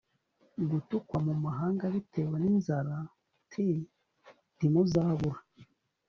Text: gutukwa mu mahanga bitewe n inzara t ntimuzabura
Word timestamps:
gutukwa 0.69 1.17
mu 1.25 1.33
mahanga 1.43 1.83
bitewe 1.93 2.35
n 2.43 2.45
inzara 2.51 2.97
t 3.49 3.51
ntimuzabura 4.55 5.39